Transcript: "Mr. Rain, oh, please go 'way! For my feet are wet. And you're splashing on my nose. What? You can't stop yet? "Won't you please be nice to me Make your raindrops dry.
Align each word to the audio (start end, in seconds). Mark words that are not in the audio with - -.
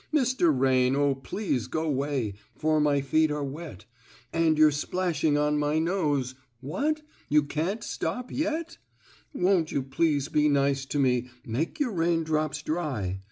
"Mr. 0.11 0.51
Rain, 0.51 0.95
oh, 0.95 1.13
please 1.13 1.67
go 1.67 1.87
'way! 1.87 2.33
For 2.55 2.79
my 2.81 3.01
feet 3.01 3.29
are 3.29 3.43
wet. 3.43 3.85
And 4.33 4.57
you're 4.57 4.71
splashing 4.71 5.37
on 5.37 5.59
my 5.59 5.77
nose. 5.77 6.33
What? 6.59 7.03
You 7.29 7.43
can't 7.43 7.83
stop 7.83 8.31
yet? 8.31 8.79
"Won't 9.31 9.71
you 9.71 9.83
please 9.83 10.27
be 10.27 10.49
nice 10.49 10.85
to 10.87 10.97
me 10.97 11.29
Make 11.45 11.79
your 11.79 11.91
raindrops 11.91 12.63
dry. 12.63 13.19